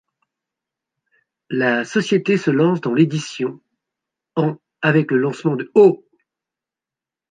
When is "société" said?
1.85-2.35